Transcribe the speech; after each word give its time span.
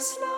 slow. 0.00 0.37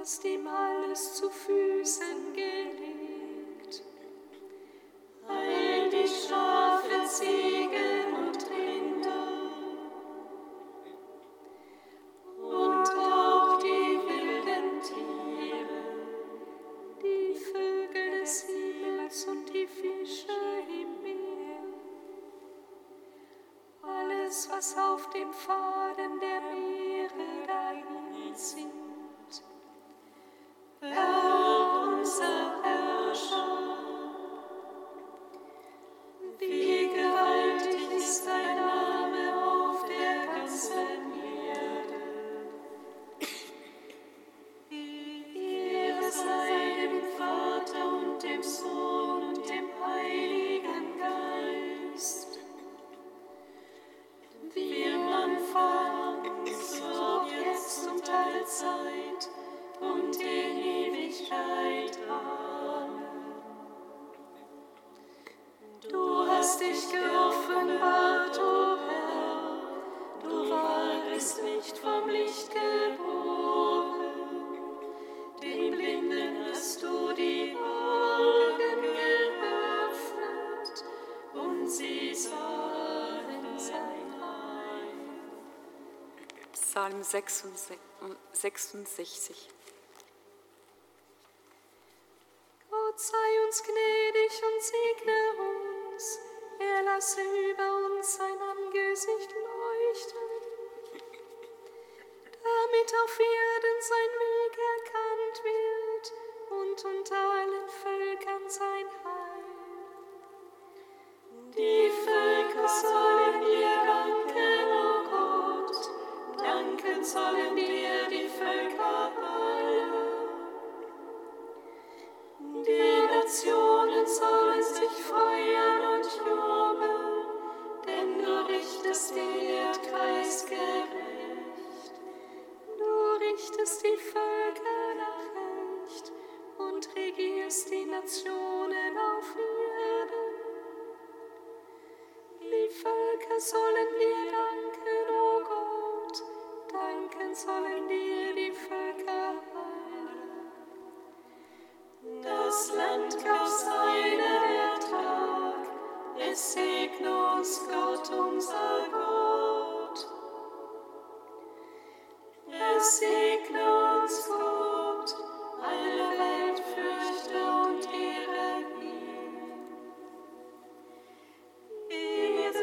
hast 0.00 0.24
ihm 0.24 0.46
alles 0.46 1.14
zu 1.14 1.28
Füßen 1.28 2.32
gelegt. 2.34 2.97
Zeit 58.48 59.28
und 59.78 60.16
in 60.16 60.56
Ewigkeit. 60.56 61.98
Amen. 62.08 63.02
Du 65.90 66.26
hast 66.26 66.58
dich 66.58 66.88
geoffenbart, 66.90 68.38
o 68.38 68.42
oh 68.42 68.78
Herr, 68.88 70.28
du 70.28 70.50
warst 70.50 71.42
nicht 71.44 71.76
vom 71.76 72.08
Licht 72.08 72.48
geboren. 72.50 73.07
Psalm 86.88 87.04
66. 88.32 89.57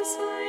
sorry 0.06 0.45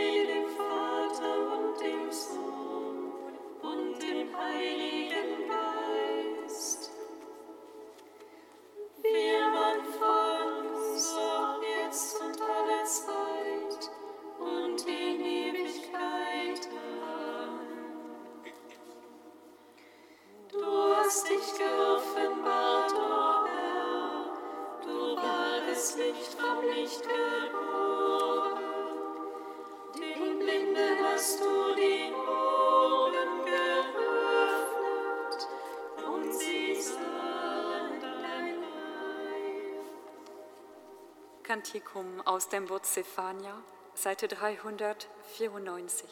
Kantikum 41.57 42.21
aus 42.27 42.51
dem 42.51 42.69
Wort 42.69 42.85
Zephania, 42.85 43.63
Seite 43.95 44.29
394. 44.29 46.07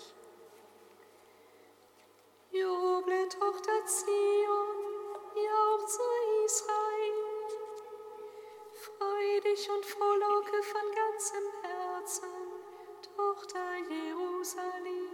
Juble, 2.50 3.28
Tochter 3.28 3.84
Zion, 3.84 5.18
jauchze 5.36 6.00
Israel, 6.46 7.12
freu 8.72 9.40
dich 9.42 9.68
und 9.68 9.84
frohlocke 9.84 10.62
von 10.62 10.94
ganzem 10.94 11.44
Herzen, 11.60 12.30
Tochter 13.14 13.76
Jerusalem. 13.90 15.13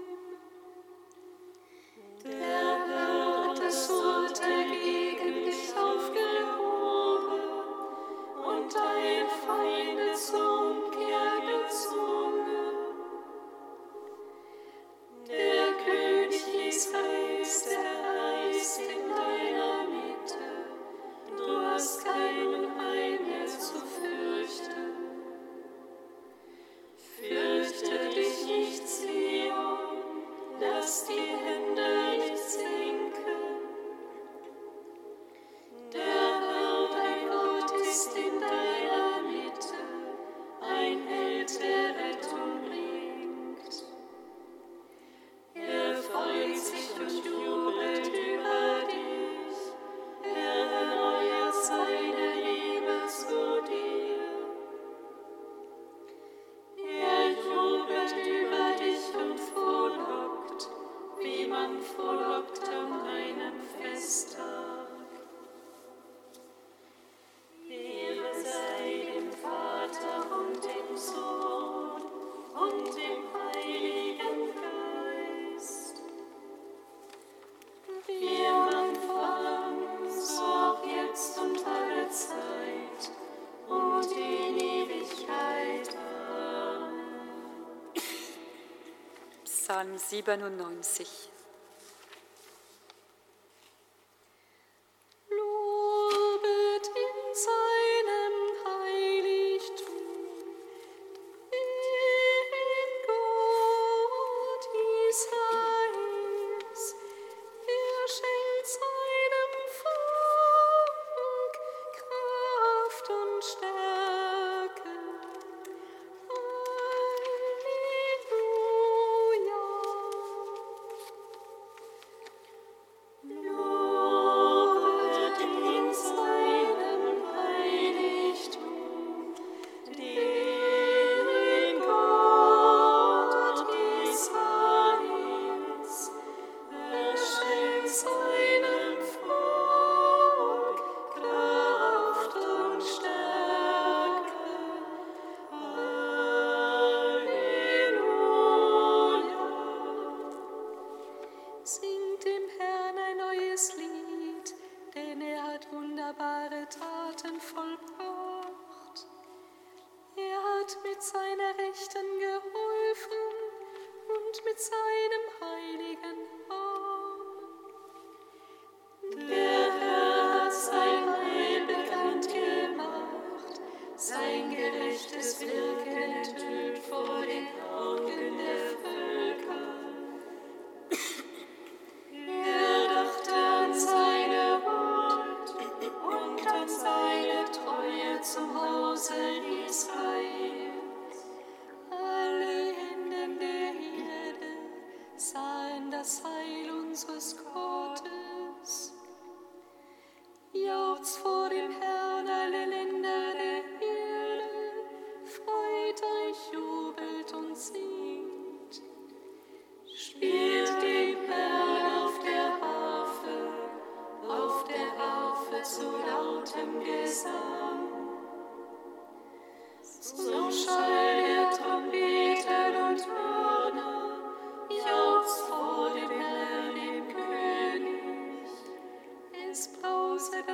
97. 90.11 91.30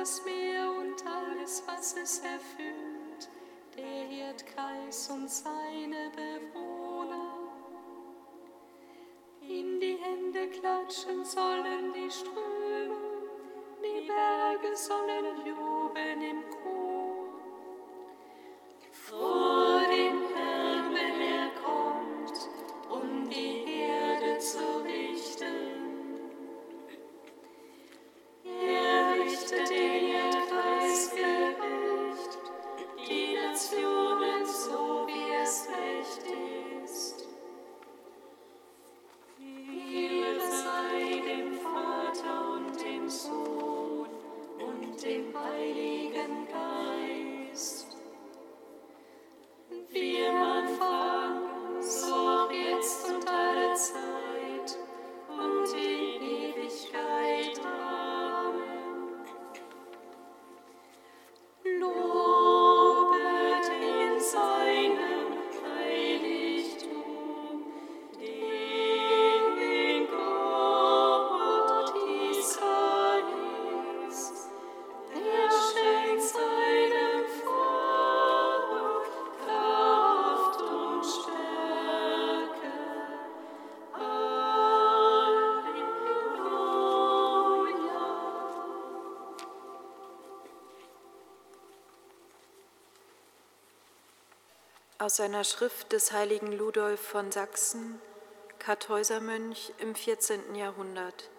das 0.07 0.23
Meer 0.23 0.71
und 0.71 1.05
alles, 1.05 1.63
was 1.67 1.97
es 2.01 2.19
erfüllt, 2.19 3.27
der 3.75 4.09
Erdkreis 4.27 5.09
und 5.09 5.29
seine 5.29 6.09
Bewohner. 6.15 7.33
In 9.41 9.81
die 9.81 9.97
Hände 9.97 10.47
klatschen 10.47 11.25
sollen 11.25 11.91
die 11.93 12.09
Ströme, 12.09 12.95
die 13.83 14.07
Berge 14.07 14.77
sollen 14.77 15.45
jubeln 15.45 16.21
im 16.21 16.41
Chor. 16.51 16.76
Aus 95.07 95.21
einer 95.21 95.45
Schrift 95.45 95.93
des 95.93 96.11
heiligen 96.11 96.51
Ludolf 96.51 96.99
von 96.99 97.31
Sachsen, 97.31 98.01
Kartäusermönch 98.59 99.71
im 99.77 99.95
14. 99.95 100.53
Jahrhundert, 100.53 101.29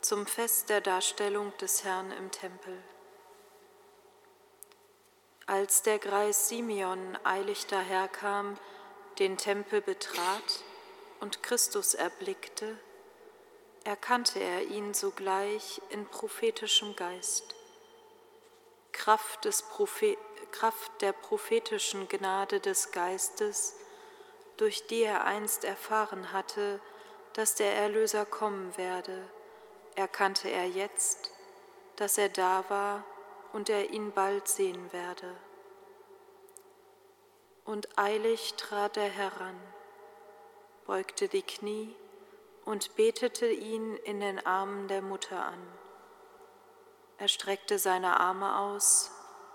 zum 0.00 0.24
Fest 0.24 0.68
der 0.68 0.80
Darstellung 0.80 1.52
des 1.60 1.82
Herrn 1.82 2.12
im 2.12 2.30
Tempel. 2.30 2.80
Als 5.48 5.82
der 5.82 5.98
Greis 5.98 6.48
Simeon 6.48 7.18
eilig 7.24 7.66
daherkam, 7.66 8.56
den 9.18 9.36
Tempel 9.36 9.80
betrat 9.80 10.62
und 11.18 11.42
Christus 11.42 11.94
erblickte, 11.94 12.78
erkannte 13.82 14.38
er 14.38 14.62
ihn 14.62 14.94
sogleich 14.94 15.82
in 15.90 16.06
prophetischem 16.06 16.94
Geist. 16.94 17.57
Kraft 18.98 19.44
des 19.44 19.64
Kraft 20.50 21.02
der 21.02 21.12
prophetischen 21.12 22.08
Gnade 22.08 22.58
des 22.58 22.90
Geistes, 22.90 23.76
durch 24.56 24.88
die 24.88 25.02
er 25.02 25.24
einst 25.24 25.62
erfahren 25.62 26.32
hatte, 26.32 26.80
dass 27.32 27.54
der 27.54 27.76
Erlöser 27.76 28.26
kommen 28.26 28.76
werde, 28.76 29.22
erkannte 29.94 30.50
er 30.50 30.68
jetzt, 30.68 31.32
dass 31.94 32.18
er 32.18 32.28
da 32.28 32.64
war 32.68 33.04
und 33.52 33.68
er 33.68 33.90
ihn 33.90 34.10
bald 34.10 34.48
sehen 34.48 34.92
werde. 34.92 35.36
Und 37.64 37.96
eilig 37.96 38.54
trat 38.54 38.96
er 38.96 39.08
heran, 39.08 39.60
beugte 40.86 41.28
die 41.28 41.42
Knie 41.42 41.94
und 42.64 42.96
betete 42.96 43.46
ihn 43.46 43.96
in 43.98 44.18
den 44.18 44.44
Armen 44.44 44.88
der 44.88 45.02
Mutter 45.02 45.44
an. 45.44 45.87
Er 47.18 47.28
streckte 47.28 47.78
seine 47.78 48.20
Arme 48.20 48.58
aus 48.58 49.10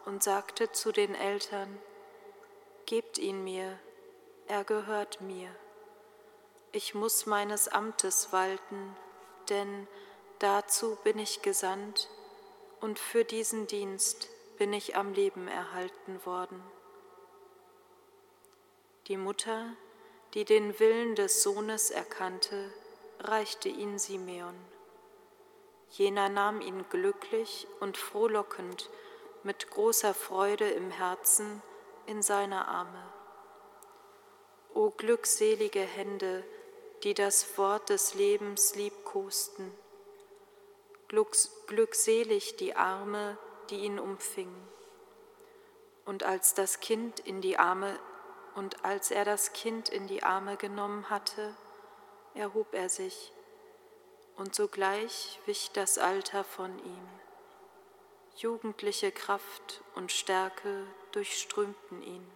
und 0.06 0.22
sagte 0.22 0.72
zu 0.72 0.92
den 0.92 1.16
Eltern, 1.16 1.80
Gebt 2.86 3.18
ihn 3.18 3.44
mir, 3.46 3.80
er 4.48 4.66
gehört 4.66 5.22
mir. 5.22 5.50
Ich 6.74 6.94
muss 6.94 7.26
meines 7.26 7.70
Amtes 7.70 8.34
walten, 8.34 8.98
denn 9.48 9.88
dazu 10.40 10.98
bin 11.04 11.18
ich 11.18 11.42
gesandt 11.42 12.10
und 12.82 13.00
für 13.00 13.24
diesen 13.24 13.68
Dienst 13.68 14.28
bin 14.58 14.74
ich 14.74 14.98
am 14.98 15.14
Leben 15.14 15.48
erhalten 15.48 16.26
worden. 16.26 16.62
Die 19.08 19.18
Mutter, 19.18 19.74
die 20.34 20.44
den 20.44 20.80
Willen 20.80 21.16
des 21.16 21.44
Sohnes 21.44 21.92
erkannte, 21.92 22.74
reichte 23.20 23.70
ihn 23.70 23.98
Simeon. 23.98 24.56
Jener 25.94 26.28
nahm 26.28 26.60
ihn 26.60 26.86
glücklich 26.90 27.68
und 27.80 27.98
frohlockend 27.98 28.90
mit 29.44 29.70
großer 29.70 30.16
Freude 30.16 30.68
im 30.68 30.90
Herzen 30.90 31.62
in 32.08 32.24
seine 32.24 32.68
Arme. 32.68 33.14
O 34.74 34.90
glückselige 34.90 35.82
Hände, 35.82 36.44
die 37.04 37.14
das 37.14 37.60
Wort 37.60 37.90
des 37.90 38.16
Lebens 38.16 38.74
liebkosten, 38.74 39.72
glückselig 41.68 42.56
die 42.56 42.76
Arme, 42.76 43.38
die 43.70 43.82
ihn 43.82 44.00
umfingen. 44.00 44.68
Und 46.06 46.24
als 46.24 46.56
das 46.56 46.80
Kind 46.80 47.20
in 47.20 47.42
die 47.42 47.60
Arme 47.60 48.00
und 48.56 48.84
als 48.84 49.12
er 49.12 49.26
das 49.26 49.54
Kind 49.54 49.90
in 49.90 50.08
die 50.08 50.24
Arme 50.24 50.58
genommen 50.58 51.12
hatte, 51.12 51.56
erhob 52.34 52.74
er 52.74 52.90
sich, 52.90 53.32
und 54.38 54.56
sogleich 54.56 55.40
wich 55.46 55.72
das 55.74 55.98
Alter 55.98 56.44
von 56.44 56.78
ihm. 56.80 57.08
Jugendliche 58.36 59.12
Kraft 59.12 59.82
und 59.96 60.12
Stärke 60.12 60.88
durchströmten 61.12 62.02
ihn. 62.02 62.28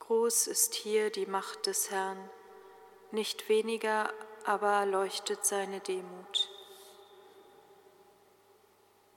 Groß 0.00 0.48
ist 0.48 0.74
hier 0.74 1.10
die 1.10 1.26
Macht 1.26 1.66
des 1.66 1.90
Herrn, 1.90 2.28
nicht 3.12 3.48
weniger 3.48 4.12
aber 4.44 4.86
leuchtet 4.86 5.44
seine 5.44 5.80
Demut. 5.80 6.48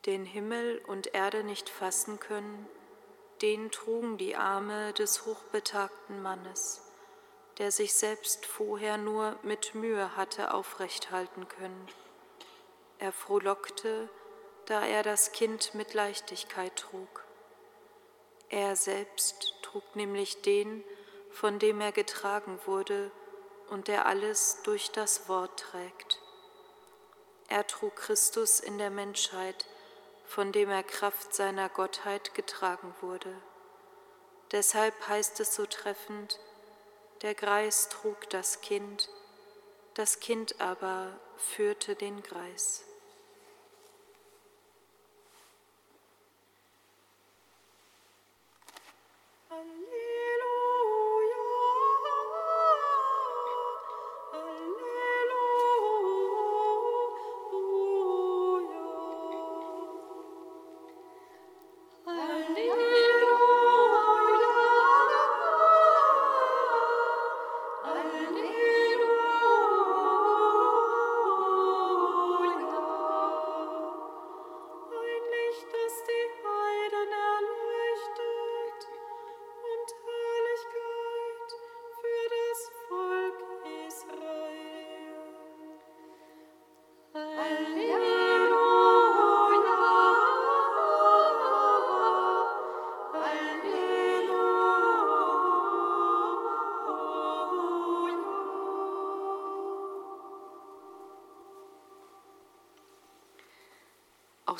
Den 0.06 0.26
Himmel 0.26 0.82
und 0.86 1.13
Erde 1.15 1.43
nicht 1.43 1.69
fassen 1.69 2.19
können, 2.19 2.67
den 3.41 3.71
trugen 3.71 4.17
die 4.17 4.36
Arme 4.36 4.93
des 4.93 5.26
hochbetagten 5.26 6.21
Mannes, 6.21 6.83
der 7.57 7.71
sich 7.71 7.93
selbst 7.93 8.45
vorher 8.45 8.97
nur 8.97 9.37
mit 9.43 9.75
Mühe 9.75 10.15
hatte 10.15 10.53
aufrecht 10.53 11.11
halten 11.11 11.47
können 11.47 11.87
er 13.03 13.11
frohlockte, 13.11 14.07
da 14.65 14.85
er 14.85 15.03
das 15.03 15.33
Kind 15.33 15.75
mit 15.75 15.93
Leichtigkeit 15.93 16.73
trug. 16.77 17.25
Er 18.47 18.77
selbst 18.77 19.55
trug 19.61 19.83
nämlich 19.97 20.41
den, 20.41 20.85
von 21.29 21.59
dem 21.59 21.81
er 21.81 21.91
getragen 21.91 22.57
wurde 22.65 23.11
und 23.69 23.89
der 23.89 24.05
alles 24.05 24.61
durch 24.63 24.89
das 24.91 25.27
Wort 25.27 25.59
trägt. 25.59 26.21
Er 27.49 27.67
trug 27.67 27.97
Christus 27.97 28.61
in 28.61 28.77
der 28.77 28.89
Menschheit, 28.89 29.65
von 30.25 30.53
dem 30.53 30.69
er 30.69 30.83
Kraft 30.83 31.35
seiner 31.35 31.67
Gottheit 31.67 32.33
getragen 32.33 32.95
wurde. 33.01 33.35
Deshalb 34.53 34.93
heißt 35.09 35.41
es 35.41 35.55
so 35.55 35.65
treffend, 35.65 36.39
der 37.23 37.33
Greis 37.33 37.88
trug 37.88 38.29
das 38.29 38.59
Kind, 38.62 39.09
das 39.93 40.19
Kind 40.19 40.59
aber 40.59 41.17
führte 41.38 41.95
den 41.95 42.21
Greis. 42.21 42.83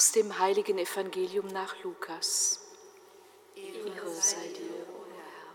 Aus 0.04 0.12
dem 0.12 0.38
heiligen 0.38 0.78
Evangelium 0.80 1.48
nach 1.48 1.82
Lukas. 1.82 2.60
Ehre 3.56 4.10
sei 4.10 4.50
dir, 4.50 4.86
o 4.92 5.06
Herr. 5.16 5.54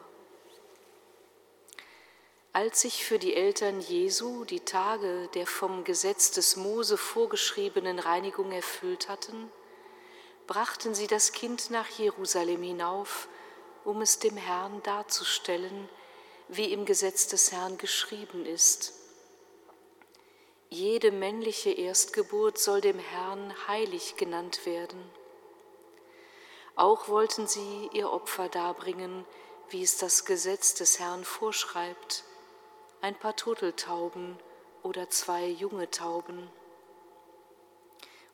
Als 2.54 2.80
sich 2.80 3.04
für 3.04 3.18
die 3.18 3.34
Eltern 3.34 3.82
Jesu 3.82 4.46
die 4.46 4.60
Tage 4.60 5.28
der 5.34 5.46
vom 5.46 5.84
Gesetz 5.84 6.30
des 6.30 6.56
Mose 6.56 6.96
vorgeschriebenen 6.96 7.98
Reinigung 7.98 8.50
erfüllt 8.50 9.10
hatten, 9.10 9.52
brachten 10.46 10.94
sie 10.94 11.08
das 11.08 11.32
Kind 11.32 11.68
nach 11.68 11.90
Jerusalem 11.90 12.62
hinauf, 12.62 13.28
um 13.84 14.00
es 14.00 14.18
dem 14.18 14.38
Herrn 14.38 14.82
darzustellen, 14.82 15.90
wie 16.48 16.72
im 16.72 16.86
Gesetz 16.86 17.26
des 17.26 17.52
Herrn 17.52 17.76
geschrieben 17.76 18.46
ist 18.46 18.97
jede 20.70 21.12
männliche 21.12 21.70
Erstgeburt 21.70 22.58
soll 22.58 22.80
dem 22.80 22.98
Herrn 22.98 23.54
heilig 23.66 24.16
genannt 24.16 24.66
werden. 24.66 25.02
Auch 26.76 27.08
wollten 27.08 27.46
sie 27.46 27.88
ihr 27.92 28.10
Opfer 28.10 28.48
darbringen, 28.48 29.24
wie 29.70 29.82
es 29.82 29.98
das 29.98 30.24
Gesetz 30.24 30.74
des 30.74 30.98
Herrn 31.00 31.24
vorschreibt, 31.24 32.24
ein 33.00 33.14
paar 33.14 33.34
Turteltauben 33.34 34.38
oder 34.82 35.10
zwei 35.10 35.46
junge 35.46 35.90
Tauben. 35.90 36.50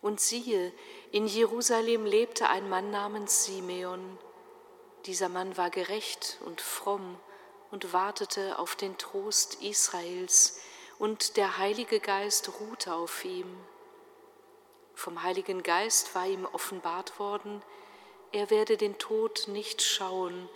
Und 0.02 0.20
siehe, 0.20 0.72
in 1.12 1.26
Jerusalem 1.26 2.04
lebte 2.04 2.48
ein 2.48 2.68
Mann 2.68 2.90
namens 2.90 3.44
Simeon. 3.44 4.18
Dieser 5.06 5.28
Mann 5.28 5.56
war 5.56 5.70
gerecht 5.70 6.38
und 6.44 6.60
fromm 6.60 7.18
und 7.70 7.92
wartete 7.92 8.58
auf 8.58 8.76
den 8.76 8.98
Trost 8.98 9.62
Israels, 9.62 10.60
und 10.98 11.36
der 11.36 11.58
Heilige 11.58 12.00
Geist 12.00 12.60
ruhte 12.60 12.94
auf 12.94 13.24
ihm. 13.24 13.48
Vom 14.94 15.22
Heiligen 15.22 15.62
Geist 15.62 16.14
war 16.14 16.26
ihm 16.26 16.46
offenbart 16.46 17.18
worden, 17.18 17.62
er 18.32 18.50
werde 18.50 18.76
den 18.76 18.98
Tod 18.98 19.44
nicht 19.48 19.82
schauen, 19.82 20.48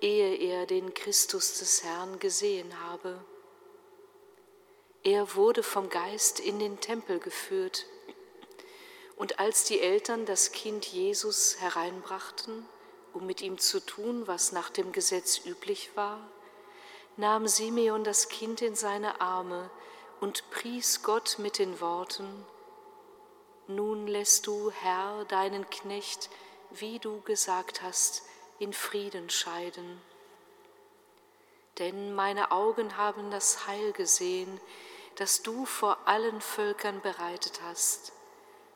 ehe 0.00 0.36
er 0.36 0.66
den 0.66 0.92
Christus 0.92 1.58
des 1.58 1.82
Herrn 1.82 2.18
gesehen 2.18 2.78
habe. 2.80 3.24
Er 5.02 5.34
wurde 5.34 5.62
vom 5.62 5.88
Geist 5.88 6.40
in 6.40 6.58
den 6.58 6.80
Tempel 6.80 7.18
geführt, 7.18 7.86
und 9.16 9.38
als 9.38 9.64
die 9.64 9.80
Eltern 9.80 10.26
das 10.26 10.52
Kind 10.52 10.86
Jesus 10.86 11.60
hereinbrachten, 11.60 12.66
um 13.12 13.26
mit 13.26 13.40
ihm 13.40 13.58
zu 13.58 13.78
tun, 13.80 14.26
was 14.26 14.52
nach 14.52 14.70
dem 14.70 14.90
Gesetz 14.92 15.44
üblich 15.44 15.90
war, 15.94 16.28
nahm 17.16 17.46
Simeon 17.46 18.04
das 18.04 18.28
Kind 18.28 18.62
in 18.62 18.74
seine 18.74 19.20
Arme 19.20 19.70
und 20.20 20.50
pries 20.50 21.02
Gott 21.02 21.36
mit 21.38 21.58
den 21.58 21.80
Worten, 21.80 22.46
Nun 23.68 24.06
lässt 24.06 24.46
du, 24.46 24.70
Herr, 24.70 25.24
deinen 25.26 25.68
Knecht, 25.70 26.30
wie 26.70 26.98
du 26.98 27.20
gesagt 27.22 27.82
hast, 27.82 28.24
in 28.58 28.72
Frieden 28.72 29.30
scheiden. 29.30 30.00
Denn 31.78 32.14
meine 32.14 32.50
Augen 32.50 32.96
haben 32.96 33.30
das 33.30 33.66
Heil 33.66 33.92
gesehen, 33.92 34.60
das 35.16 35.42
du 35.42 35.64
vor 35.64 35.98
allen 36.06 36.40
Völkern 36.40 37.00
bereitet 37.00 37.60
hast, 37.62 38.12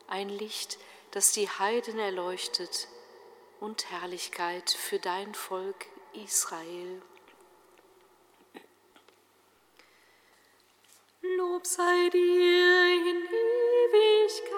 ein 0.09 0.29
Licht, 0.29 0.79
das 1.11 1.33
die 1.33 1.49
Heiden 1.49 1.99
erleuchtet 1.99 2.89
und 3.61 3.91
Herrlichkeit 3.91 4.71
für 4.71 4.99
dein 4.99 5.35
Volk 5.35 5.87
Israel. 6.13 7.03
Lob 11.35 11.67
sei 11.67 12.09
dir 12.11 13.11
in 13.11 13.25
Ewigkeit, 13.87 14.53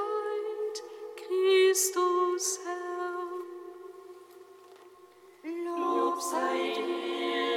Christus 1.16 2.61
Herr. 2.64 3.28
Lob 5.64 6.20
sei 6.20 6.74
dir 6.76 7.48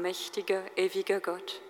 Allmächtiger, 0.00 0.62
ewiger 0.76 1.20
Gott, 1.20 1.60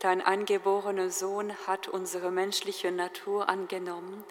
dein 0.00 0.20
eingeborener 0.20 1.08
Sohn 1.08 1.56
hat 1.68 1.86
unsere 1.86 2.32
menschliche 2.32 2.90
Natur 2.90 3.48
angenommen 3.48 4.24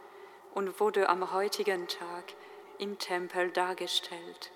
und 0.53 0.81
wurde 0.81 1.07
am 1.07 1.31
heutigen 1.31 1.87
Tag 1.87 2.33
im 2.79 2.99
Tempel 2.99 3.49
dargestellt. 3.51 4.51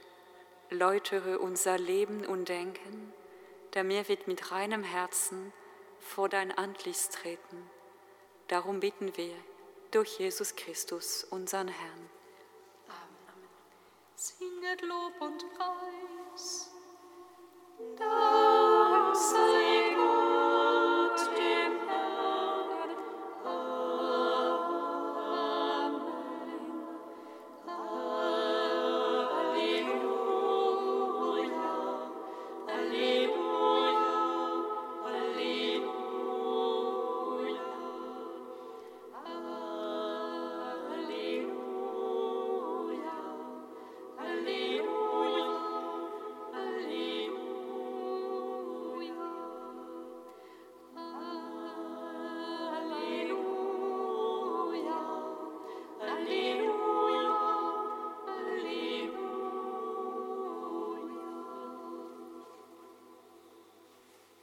Läutere 0.69 1.39
unser 1.39 1.77
Leben 1.77 2.25
und 2.25 2.49
Denken, 2.49 3.13
damit 3.71 4.09
wir 4.09 4.17
mit 4.25 4.51
reinem 4.51 4.83
Herzen 4.83 5.53
vor 6.01 6.27
dein 6.27 6.51
Antlitz 6.51 7.07
treten. 7.07 7.69
Darum 8.49 8.81
bitten 8.81 9.15
wir 9.15 9.33
durch 9.91 10.19
Jesus 10.19 10.57
Christus, 10.57 11.23
unseren 11.23 11.69
Herrn. 11.69 12.09
Amen. 12.89 13.49
Singet 14.15 14.81
Lob 14.81 15.13
und 15.21 15.45
Preis. 15.55 16.69
Dank 17.97 18.48
So. 19.19 19.58